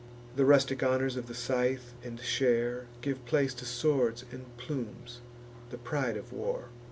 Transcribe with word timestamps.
The 0.35 0.45
rustic 0.45 0.81
honours 0.81 1.15
of 1.15 1.27
the 1.27 1.35
scythe 1.35 1.93
and 2.03 2.19
share 2.19 2.87
Give 3.01 3.23
place 3.27 3.53
to 3.53 3.65
swords 3.65 4.25
and 4.31 4.45
plumes, 4.57 5.19
the 5.69 5.77
pride 5.77 6.17
of 6.17 6.33
war. 6.33 6.69